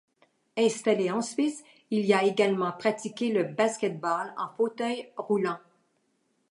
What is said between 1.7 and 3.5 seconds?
il y a également pratiqué le